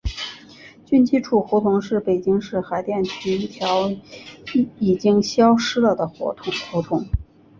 [0.83, 3.91] 军机处胡同是北京市海淀区一条
[4.79, 6.33] 已经消失了的胡
[6.81, 7.05] 同。